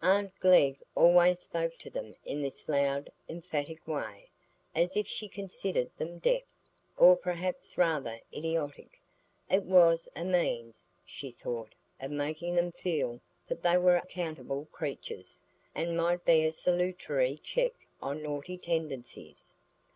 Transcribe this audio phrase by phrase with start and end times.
[0.00, 4.30] Aunt Glegg always spoke to them in this loud, emphatic way,
[4.76, 6.42] as if she considered them deaf,
[6.96, 9.00] or perhaps rather idiotic;
[9.50, 15.40] it was a means, she thought, of making them feel that they were accountable creatures,
[15.74, 19.52] and might be a salutary check on naughty tendencies.